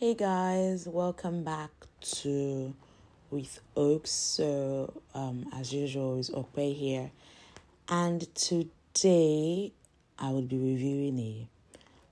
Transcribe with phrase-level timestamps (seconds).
[0.00, 1.68] Hey guys, welcome back
[2.22, 2.72] to
[3.30, 4.10] With Oaks.
[4.10, 7.10] So, um, as usual, it's Okwe here,
[7.86, 9.72] and today
[10.18, 11.48] I will be reviewing a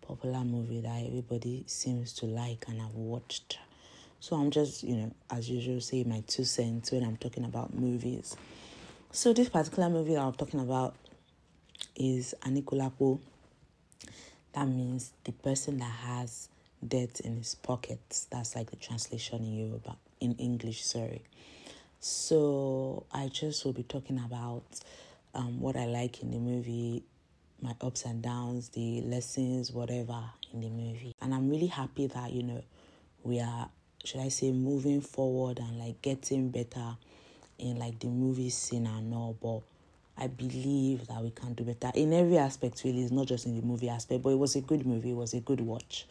[0.06, 3.59] popular movie that everybody seems to like and I've watched.
[4.20, 7.73] So I'm just, you know, as usual, say my two cents when I'm talking about
[7.73, 8.36] movies.
[9.12, 10.95] So this particular movie that I'm talking about
[11.96, 13.18] is Anikulapo.
[14.52, 16.50] That means the person that has
[16.87, 18.27] debt in his pockets.
[18.31, 21.23] That's like the translation in Yoruba, in English, sorry.
[22.00, 24.63] So I just will be talking about
[25.35, 27.03] um, what I like in the movie,
[27.61, 30.22] my ups and downs, the lessons, whatever
[30.53, 31.14] in the movie.
[31.21, 32.62] And I'm really happy that, you know,
[33.25, 33.69] we are,
[34.05, 36.97] should I say, moving forward and like getting better
[37.58, 39.36] in like the movie scene and all.
[39.41, 39.62] But
[40.20, 43.03] I believe that we can do better in every aspect, really.
[43.03, 45.11] It's not just in the movie aspect, but it was a good movie.
[45.12, 46.06] It was a good watch,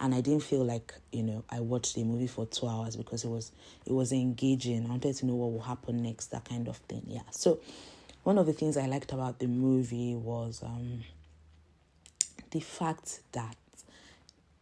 [0.00, 3.22] and I didn't feel like you know I watched the movie for two hours because
[3.24, 3.52] it was
[3.86, 4.86] it was engaging.
[4.86, 7.02] I wanted to know what will happen next, that kind of thing.
[7.06, 7.20] Yeah.
[7.30, 7.60] So,
[8.24, 11.04] one of the things I liked about the movie was um,
[12.50, 13.56] the fact that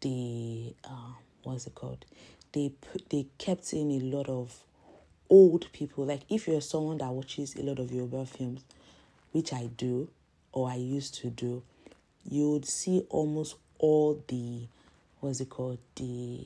[0.03, 1.12] they uh,
[1.43, 2.05] what's it called?
[2.53, 2.73] They
[3.09, 4.55] they kept in a lot of
[5.31, 6.05] old people.
[6.05, 8.62] Like if you're someone that watches a lot of Yoruba films
[9.33, 10.09] which I do
[10.53, 11.62] or I used to do,
[12.28, 14.67] you would see almost all the
[15.20, 16.45] what's it called the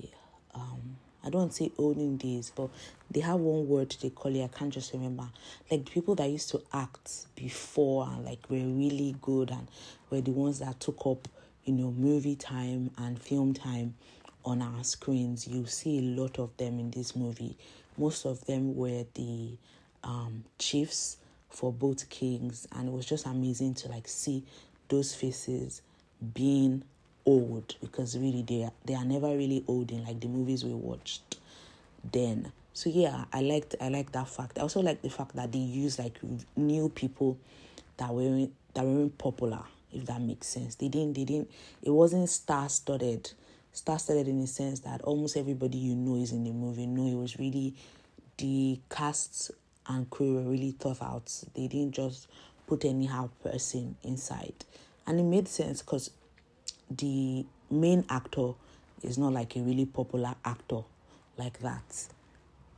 [0.54, 2.68] um I don't say olden days, but
[3.10, 4.44] they have one word they call it.
[4.44, 5.26] I can't just remember.
[5.70, 9.66] Like the people that used to act before and like were really good and
[10.10, 11.26] were the ones that took up,
[11.64, 13.94] you know, movie time and film time
[14.44, 15.48] on our screens.
[15.48, 17.56] You see a lot of them in this movie.
[17.96, 19.56] Most of them were the
[20.02, 21.16] um, chiefs
[21.54, 24.42] for both kings and it was just amazing to like see
[24.88, 25.82] those faces
[26.34, 26.82] being
[27.24, 30.74] old because really they are, they are never really old in like the movies we
[30.74, 31.38] watched
[32.12, 32.52] then.
[32.72, 34.58] So yeah i liked i like that fact.
[34.58, 36.18] I also like the fact that they use like
[36.56, 37.38] new people
[37.98, 40.74] that weren't that weren't popular if that makes sense.
[40.74, 41.50] They didn't they didn't
[41.82, 43.30] it wasn't star studded
[43.72, 47.06] star studded in the sense that almost everybody you know is in the movie no
[47.06, 47.74] it was really
[48.38, 49.52] the cast
[49.88, 51.30] and crew were really tough out.
[51.54, 52.28] They didn't just
[52.66, 54.64] put anyhow person inside.
[55.06, 56.10] And it made sense because
[56.90, 58.52] the main actor
[59.02, 60.82] is not like a really popular actor
[61.36, 62.08] like that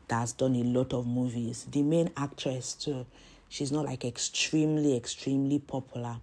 [0.09, 1.67] that's done a lot of movies.
[1.71, 3.07] The main actress too,
[3.49, 6.19] she's not like extremely, extremely popular.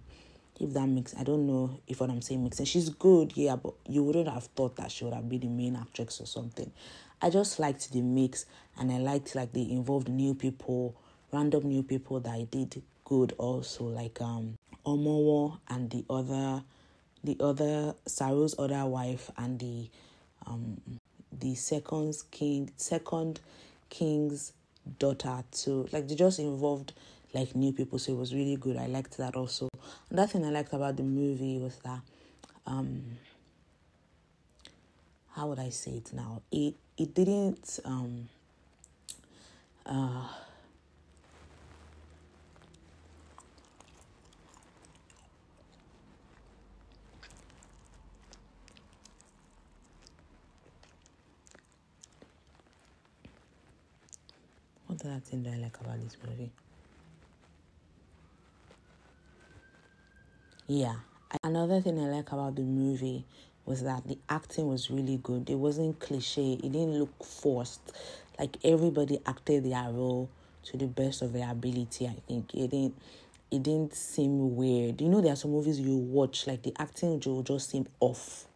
[0.60, 2.68] If that makes I don't know if what I'm saying makes sense.
[2.68, 5.76] She's good, yeah, but you wouldn't have thought that she would have been the main
[5.76, 6.70] actress or something.
[7.24, 8.44] I just liked the mix
[8.76, 10.94] and I liked like they involved new people,
[11.32, 16.62] random new people that I did good also, like um Omowo and the other
[17.24, 19.88] the other Saro's other wife and the
[20.46, 20.78] um
[21.32, 23.40] the second king second
[23.88, 24.52] king's
[24.98, 25.88] daughter too.
[25.92, 26.92] Like they just involved
[27.32, 28.76] like new people, so it was really good.
[28.76, 29.70] I liked that also.
[30.10, 32.00] Another thing I liked about the movie was that
[32.66, 33.02] um
[35.30, 36.42] how would I say it now?
[36.52, 38.28] It it didn't um
[39.86, 40.28] uh
[54.86, 56.50] what other thing do I like about this movie?
[60.66, 60.96] Yeah.
[61.42, 63.24] Another thing I like about the movie
[63.66, 65.48] was that the acting was really good.
[65.48, 66.54] It wasn't cliche.
[66.54, 67.80] It didn't look forced.
[68.38, 70.28] Like everybody acted their role
[70.64, 72.06] to the best of their ability.
[72.06, 72.94] I think it didn't.
[73.50, 75.00] It didn't seem weird.
[75.00, 78.46] You know, there are some movies you watch like the acting will just seem off.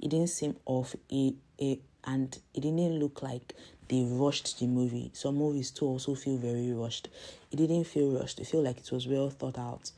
[0.00, 0.96] It didn't seem off.
[1.08, 3.54] It, it and it didn't look like
[3.88, 5.10] they rushed the movie.
[5.14, 7.08] Some movies too also feel very rushed.
[7.52, 8.40] It didn't feel rushed.
[8.40, 9.90] It felt like it was well thought out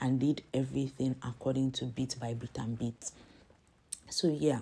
[0.00, 3.10] and did everything according to beat by beat and beat.
[4.10, 4.60] So yeah,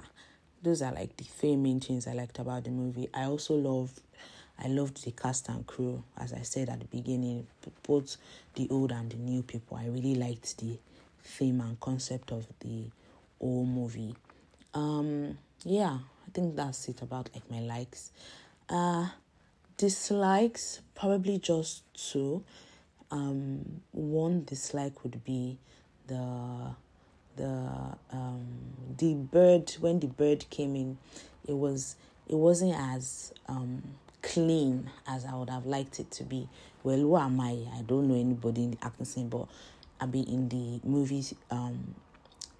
[0.62, 3.08] those are like the three main things I liked about the movie.
[3.14, 3.92] I also love
[4.58, 7.46] I loved the cast and crew, as I said at the beginning,
[7.86, 8.16] both
[8.54, 9.76] the old and the new people.
[9.76, 10.78] I really liked the
[11.22, 12.84] theme and concept of the
[13.38, 14.14] whole movie.
[14.72, 18.12] Um, yeah, I think that's it about like my likes.
[18.68, 19.08] Uh,
[19.76, 22.42] dislikes probably just two.
[23.10, 25.58] Um, one dislike would be
[26.06, 26.74] the
[27.36, 27.70] the
[28.12, 28.46] um
[28.96, 30.98] the bird when the bird came in
[31.46, 31.96] it was
[32.28, 33.82] it wasn't as um
[34.22, 36.48] clean as I would have liked it to be.
[36.82, 37.56] Well, who am I?
[37.74, 39.46] I don't know anybody in the acting scene, but
[40.00, 41.94] I'll be in the movie um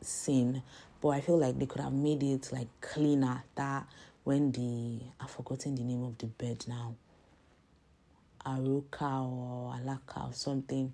[0.01, 0.63] scene.
[1.01, 3.43] But I feel like they could have made it like cleaner.
[3.57, 3.87] That
[4.25, 6.95] when the I've forgotten the name of the bird now.
[8.47, 10.93] Aruka or Alaka or something.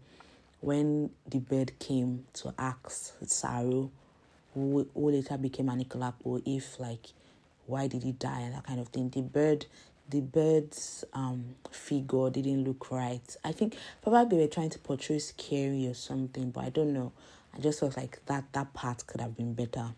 [0.62, 3.90] When the bird came to ask Saro,
[4.54, 7.08] who, who later became Anikulapo, if like
[7.66, 9.10] why did he die and that kind of thing.
[9.10, 9.66] The bird
[10.08, 13.36] the bird's um figure didn't look right.
[13.44, 17.12] I think probably they were trying to portray scary or something, but I don't know.
[17.54, 19.94] I just felt like that that part could have been better.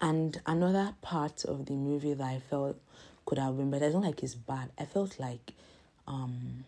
[0.00, 2.76] And another part of the movie that I felt
[3.24, 3.86] could have been better.
[3.86, 4.70] I don't like it's bad.
[4.78, 5.52] I felt like
[6.06, 6.64] um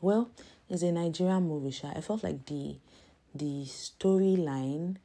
[0.00, 0.30] well,
[0.68, 1.92] it's a Nigerian movie, sure.
[1.94, 2.76] I felt like the
[3.34, 4.96] the storyline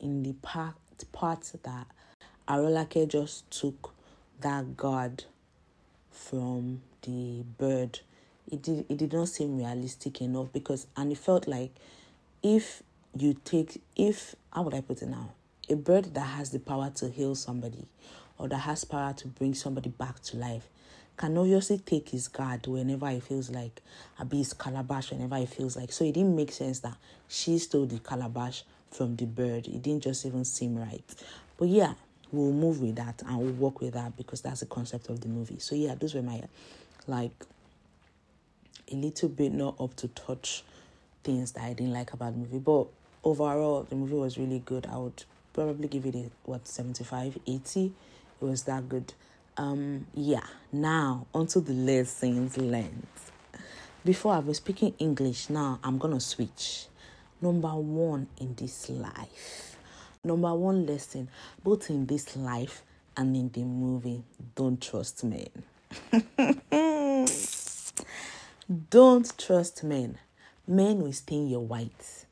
[0.00, 0.74] in the part
[1.12, 1.86] part that
[2.48, 3.92] Arolake just took
[4.40, 5.24] that god
[6.10, 8.00] from the bird.
[8.50, 11.72] It did it did not seem realistic enough because and it felt like
[12.42, 12.82] if
[13.16, 15.30] you take if how would I put it now?
[15.68, 17.86] A bird that has the power to heal somebody
[18.38, 20.68] or that has power to bring somebody back to life
[21.16, 23.80] can obviously take his guard whenever he feels like
[24.18, 26.96] a be his calabash whenever he feels like so it didn't make sense that
[27.28, 29.66] she stole the calabash from the bird.
[29.66, 31.04] It didn't just even seem right.
[31.58, 31.94] But yeah,
[32.32, 35.28] we'll move with that and we'll work with that because that's the concept of the
[35.28, 35.58] movie.
[35.58, 36.42] So yeah, those were my
[37.06, 37.44] like
[38.90, 40.64] a little bit not up to touch
[41.24, 42.58] things that I didn't like about the movie.
[42.58, 42.86] But
[43.24, 44.86] overall the movie was really good.
[44.86, 47.92] I would probably give it a what 75, 80.
[48.40, 49.14] It was that good.
[49.56, 53.06] Um yeah, now onto the lessons learned.
[54.04, 56.86] Before I was speaking English, now I'm gonna switch.
[57.40, 59.76] Number one in this life
[60.26, 61.28] Number one lesson,
[61.62, 62.82] both in this life
[63.16, 64.24] and in the movie,
[64.56, 65.46] don't trust men.
[68.90, 70.18] don't trust men.
[70.66, 72.26] Men will stain your white.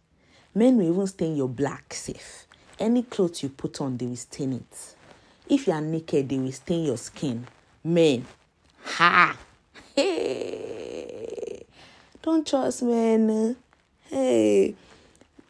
[0.56, 2.48] Men will even stain your black safe.
[2.80, 4.96] Any clothes you put on, they will stain it.
[5.48, 7.46] If you are naked, they will stain your skin.
[7.82, 8.24] Men.
[8.84, 9.36] Ha!
[9.94, 11.64] Hey!
[12.22, 13.56] Don't trust men.
[14.08, 14.74] Hey!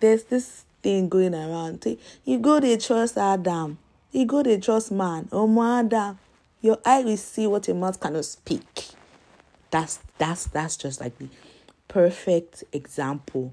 [0.00, 1.85] There's this thing going around.
[2.25, 3.79] You go to trust Adam.
[4.12, 5.29] You go to trust man.
[5.32, 6.19] Oh my Adam.
[6.61, 8.87] Your eye will see what your mouth cannot speak.
[9.70, 11.29] That's that's that's just like the
[11.88, 13.52] perfect example,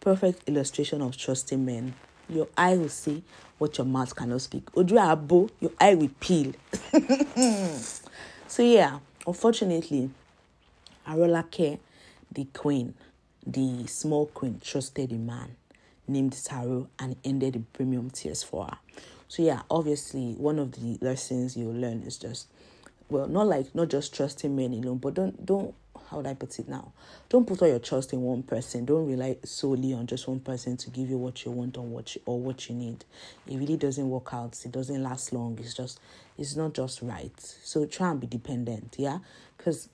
[0.00, 1.94] perfect illustration of trusting men.
[2.28, 3.22] Your eye will see
[3.58, 4.64] what your mouth cannot speak.
[4.76, 6.52] Odu abo, your eye will peel.
[8.48, 10.10] so yeah, unfortunately,
[11.06, 11.78] Arolake,
[12.30, 12.94] the queen,
[13.46, 15.56] the small queen, trusted a man
[16.08, 18.78] named Taro and ended in premium tiers for her.
[19.28, 22.48] So yeah, obviously one of the lessons you'll learn is just
[23.08, 25.74] well, not like not just trusting men alone, but don't don't
[26.12, 26.92] how would I put it now?
[27.30, 28.84] Don't put all your trust in one person.
[28.84, 32.14] Don't rely solely on just one person to give you what you want or what
[32.14, 33.02] you, or what you need.
[33.46, 34.60] It really doesn't work out.
[34.62, 35.58] It doesn't last long.
[35.58, 36.00] It's just
[36.36, 37.32] it's not just right.
[37.40, 39.20] So try and be dependent, yeah?
[39.56, 39.88] Because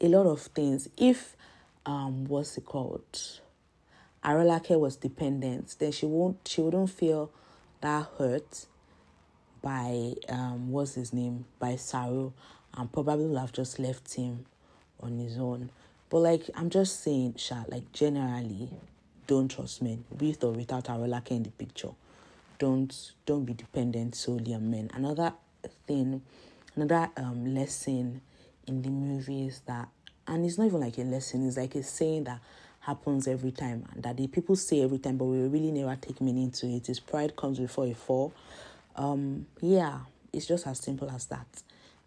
[0.00, 1.36] a lot of things, if
[1.84, 3.40] um what's it called?
[4.24, 7.30] Arolake was dependent, then she won't she wouldn't feel
[7.82, 8.64] that hurt
[9.60, 12.32] by um what's his name by Saro
[12.78, 14.46] and probably would have just left him
[15.02, 15.70] on his own.
[16.08, 18.70] But like I'm just saying, Sha, like generally,
[19.26, 21.90] don't trust men with or without Arolake in the picture.
[22.58, 24.90] Don't don't be dependent solely on men.
[24.94, 25.32] Another
[25.86, 26.22] thing,
[26.76, 28.20] another um lesson
[28.66, 29.88] in the movie is that
[30.26, 32.40] and it's not even like a lesson, it's like a saying that
[32.80, 36.20] happens every time and that the people say every time but we really never take
[36.20, 38.32] meaning to it is pride comes before a fall
[38.96, 39.98] um yeah
[40.32, 41.46] it's just as simple as that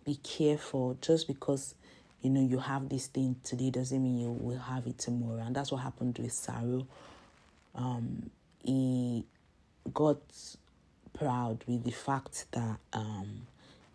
[0.04, 1.76] be careful just because
[2.24, 5.42] you know you have this thing today doesn't mean you will have it tomorrow.
[5.42, 6.88] And that's what happened with Saro.
[7.76, 8.32] Um
[8.64, 9.26] he
[9.94, 10.22] got
[11.14, 13.46] proud with the fact that um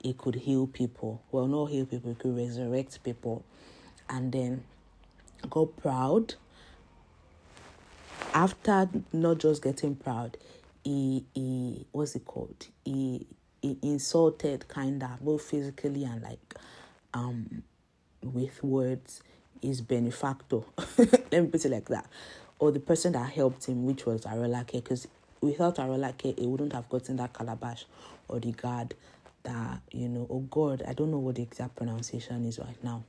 [0.03, 1.23] he could heal people.
[1.33, 3.45] Well not heal people he could resurrect people.
[4.11, 4.65] And then
[5.49, 6.35] got proud.
[8.35, 10.37] After not just getting proud,
[10.85, 12.67] he he what's it called?
[12.85, 13.27] He
[13.63, 16.55] he insulted kinda both physically and like
[17.15, 17.63] um
[18.23, 19.23] with words
[19.63, 20.61] his benefactor.
[20.99, 22.07] Let me put it like that.
[22.59, 25.09] Or the person that helped him, which was Arolake, because
[25.41, 27.85] without Arolake, he wouldn't have gotten that calabash
[28.29, 28.95] or the guard
[29.45, 33.05] that, you know, oh God, I don't know what the exact pronunciation is right now.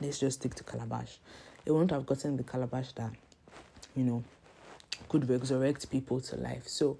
[0.00, 1.18] Let's just stick to calabash.
[1.64, 3.12] He wouldn't have gotten the calabash that
[3.98, 4.24] you know,
[5.08, 6.68] could resurrect people to life.
[6.68, 6.98] So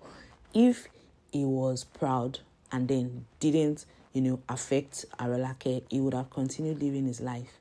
[0.52, 0.88] if
[1.32, 2.40] he was proud
[2.72, 7.58] and then didn't, you know, affect Arolake, he would have continued living his life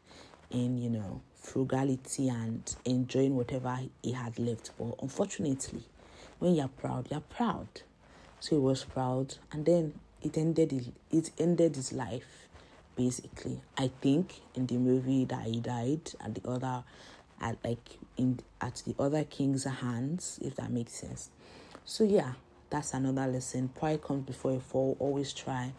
[0.50, 4.72] in, you know, frugality and enjoying whatever he had left.
[4.78, 5.84] But unfortunately,
[6.40, 7.68] when you're proud, you're proud.
[8.40, 9.36] So he was proud.
[9.52, 12.48] And then it ended it, it ended his life
[12.96, 13.62] basically.
[13.78, 16.84] I think in the movie that he died at the other
[17.40, 21.30] at like in at the other king's hands if that makes sense.
[21.86, 22.34] So yeah
[22.70, 23.70] that's another lesson.
[23.70, 24.98] Pride comes before a fall.
[25.00, 25.74] Always try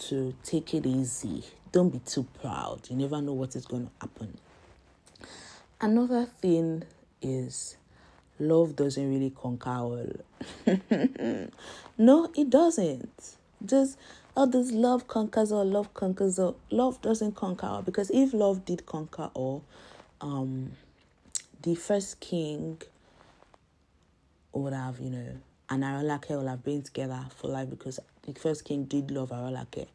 [0.00, 1.44] to take it easy.
[1.72, 2.88] Don't be too proud.
[2.88, 4.38] You never know what is going to happen.
[5.80, 6.84] Another thing
[7.20, 7.76] is
[8.38, 10.12] love doesn't really conquer all.
[11.98, 13.36] No it doesn't.
[13.64, 13.98] Just
[14.36, 15.64] all this love conquers all?
[15.64, 16.56] Love conquers all.
[16.70, 19.64] Love doesn't conquer all because if love did conquer all
[20.20, 20.72] um
[21.62, 22.80] the first king
[24.52, 25.28] would have you know
[25.68, 29.86] and Arolake will have been together for life because the first king did love Arolake.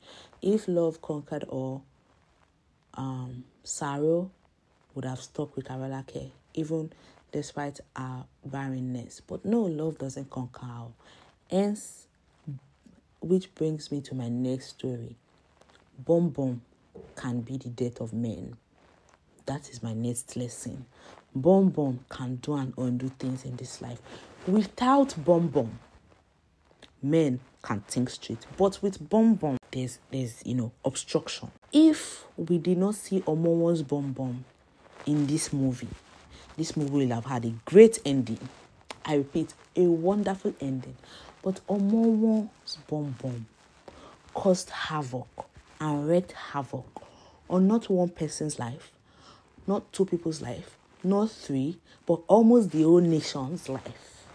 [0.41, 1.83] If love conquered all,
[2.95, 4.31] um, Saro
[4.93, 6.91] would have stuck with Arolake even
[7.31, 9.21] despite our barrenness.
[9.25, 10.67] But no, love doesn't conquer.
[11.49, 12.07] Hence,
[13.21, 15.15] which brings me to my next story.
[15.97, 16.61] Bomb bomb
[17.15, 18.57] can be the death of men.
[19.45, 20.85] That is my next lesson.
[21.33, 24.01] Bomb bomb can do and undo things in this life.
[24.47, 25.79] Without bomb bomb,
[27.01, 28.45] men can think straight.
[28.57, 31.51] But with bomb bomb, there's there's you know obstruction.
[31.71, 34.43] If we did not see Omowo's bomb bomb
[35.05, 35.87] in this movie,
[36.57, 38.39] this movie will have had a great ending.
[39.05, 40.95] I repeat, a wonderful ending.
[41.41, 43.45] But Omowo's bomb bomb
[44.33, 45.27] caused havoc
[45.79, 46.85] and wreaked havoc
[47.49, 48.91] on not one person's life,
[49.65, 54.25] not two people's life, not three, but almost the whole nation's life.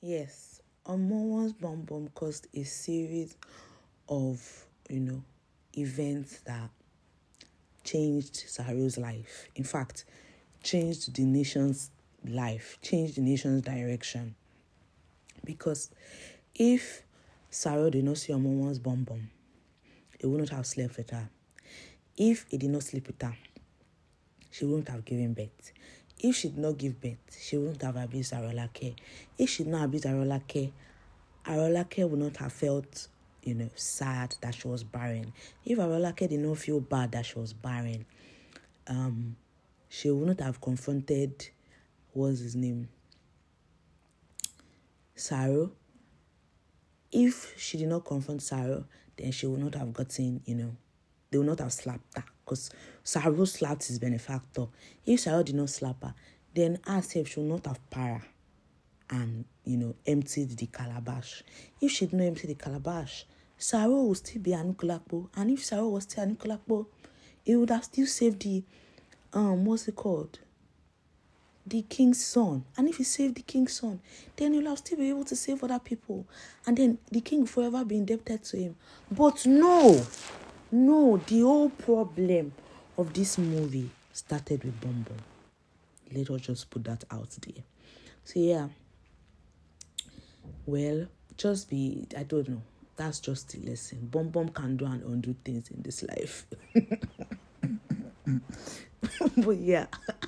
[0.00, 3.36] Yes, Omowo's bomb bomb caused a series
[4.08, 5.22] of, you know,
[5.76, 6.70] events that
[7.84, 9.48] changed Saro's life.
[9.56, 10.04] In fact,
[10.62, 11.90] changed the nation's
[12.24, 14.34] life, changed the nation's direction.
[15.44, 15.90] Because
[16.54, 17.02] if
[17.50, 19.30] Saro did not see Omowo's bomb bomb,
[20.18, 21.28] he wouldn't have slept with her.
[22.16, 23.36] If he did not sleep with her,
[24.58, 25.72] she wouldn't have given birth.
[26.18, 28.96] If she did not give birth, she wouldn't have abused Arolake.
[29.38, 30.72] If she did not abuse Arolake,
[31.46, 33.06] Arolake would not have felt,
[33.44, 35.32] you know, sad that she was barren.
[35.64, 38.04] If Arolake did not feel bad that she was barren,
[38.88, 39.36] um,
[39.88, 41.48] she wouldn't have confronted,
[42.12, 42.88] what's his name?
[45.14, 45.70] Saro.
[47.12, 48.84] If she did not confront Saro,
[49.16, 50.76] then she would not have gotten, you know,
[51.30, 52.70] they would not have slapped her because
[53.04, 54.66] Saro slapped his benefactor.
[55.04, 56.14] If Saro did not slap her,
[56.54, 58.22] then herself she would not have para
[59.10, 61.42] and, you know, emptied the calabash.
[61.80, 65.28] If she did not empty the calabash, Saro would still be Anikulapo.
[65.36, 66.86] And if Saro was still Anikulapo,
[67.44, 68.62] it would have still saved the,
[69.32, 70.38] um, what's it called?
[71.68, 72.64] the king's son.
[72.76, 74.00] And if he saved the king's son,
[74.36, 76.26] then he'll have still be able to save other people.
[76.66, 78.76] And then the king will forever be indebted to him.
[79.10, 80.06] But no,
[80.70, 82.52] no, the whole problem
[82.96, 85.12] of this movie started with Bombo.
[86.12, 87.62] Let us just put that out there.
[88.24, 88.68] So yeah.
[90.66, 91.06] Well,
[91.36, 92.62] just be I don't know.
[92.96, 94.08] That's just the lesson.
[94.10, 96.46] Bomb bomb can do and undo things in this life.
[99.36, 99.86] but yeah,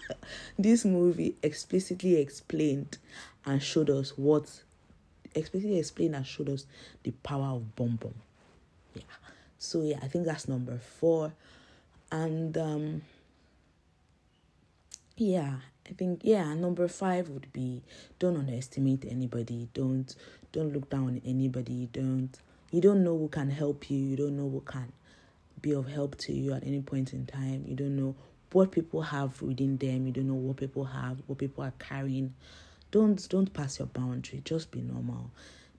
[0.58, 2.98] this movie explicitly explained
[3.44, 4.62] and showed us what
[5.34, 6.66] explicitly explained and showed us
[7.02, 8.14] the power of bomb bomb.
[9.60, 11.34] So yeah, I think that's number four.
[12.10, 13.02] And um
[15.16, 17.82] yeah, I think yeah, number five would be
[18.18, 19.68] don't underestimate anybody.
[19.74, 20.16] Don't
[20.50, 21.90] don't look down on anybody.
[21.92, 22.30] Don't
[22.70, 23.98] you don't know who can help you.
[23.98, 24.92] You don't know who can
[25.60, 27.66] be of help to you at any point in time.
[27.68, 28.14] You don't know
[28.52, 30.06] what people have within them.
[30.06, 32.32] You don't know what people have, what people are carrying.
[32.92, 34.40] Don't don't pass your boundary.
[34.42, 35.30] Just be normal,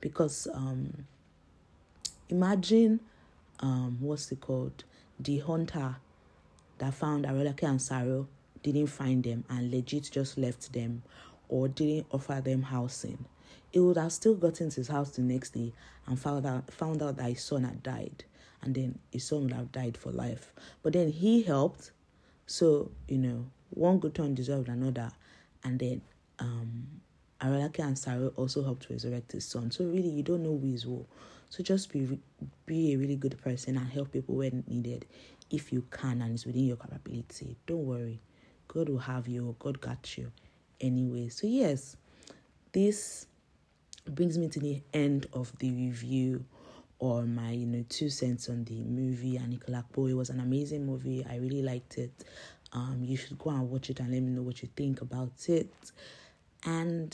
[0.02, 1.06] because um,
[2.30, 3.00] imagine
[3.62, 4.84] um, what's it called?
[5.20, 5.96] The hunter
[6.80, 8.27] that found Arolake and Saro
[8.63, 11.03] didn't find them and legit just left them
[11.50, 13.25] or didn't offer them housing.
[13.72, 15.74] He would have still gotten to his house the next day
[16.08, 18.24] and found out found out that his son had died,
[18.62, 20.53] and then his son would have died for life.
[20.84, 21.91] But then he helped
[22.48, 25.12] so, you know, one good turn deserved another.
[25.63, 26.01] And then
[26.39, 26.88] um
[27.39, 29.72] and Saro also helped resurrect his son.
[29.72, 31.06] So really you don't know who is who.
[31.51, 32.17] So just be
[32.65, 35.05] be a really good person and help people when needed
[35.50, 37.58] if you can and it's within your capability.
[37.67, 38.22] Don't worry.
[38.70, 40.31] God will have you, God got you
[40.79, 41.27] anyway.
[41.27, 41.98] So yes,
[42.72, 43.27] this
[44.10, 46.46] brings me to the end of the review
[47.00, 50.10] or my you know two cents on the movie Anikulapo.
[50.10, 51.25] It was an amazing movie.
[51.29, 52.13] I really liked it.
[52.72, 55.50] Um, you should go and watch it and let me know what you think about
[55.50, 55.74] it.
[56.65, 57.13] And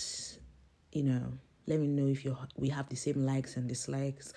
[0.91, 1.33] you know,
[1.67, 4.33] let me know if you we have the same likes and dislikes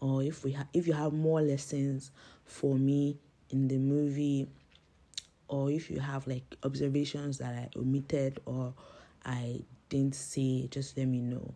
[0.00, 2.10] or if we ha- if you have more lessons
[2.44, 3.18] for me
[3.50, 4.48] in the movie
[5.48, 8.72] or if you have like observations that I omitted or
[9.24, 11.54] I didn't say, just let me know.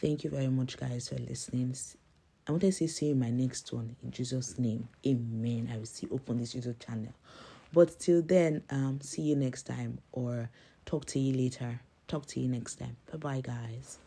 [0.00, 1.74] Thank you very much, guys, for listening.
[2.48, 4.88] I want to say see you in my next one in Jesus' name.
[5.06, 5.70] Amen.
[5.72, 7.12] I will see open this YouTube channel.
[7.72, 10.48] But till then, um, see you next time or
[10.86, 11.80] talk to you later.
[12.08, 12.96] Talk to you next time.
[13.10, 14.05] Bye bye, guys.